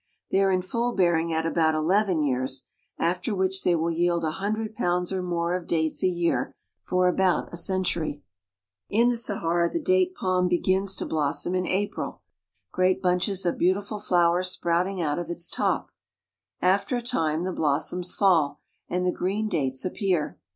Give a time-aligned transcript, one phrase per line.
[0.31, 2.63] They are in full bearing at about eleven years,
[2.97, 6.55] after which they will each yield a hundred pounds or more of dates a year
[6.81, 8.23] for about a century.
[8.89, 12.79] In the Sahara the date palm begins to blossom in April, IN THE OASIS OF
[12.79, 13.57] BISKRA 63 Fgreat bunches of
[13.89, 15.91] beautiful flowers sprouting out of its top.
[16.63, 18.57] f After a time the blossoms fall,
[18.89, 20.39] and the green dates appear.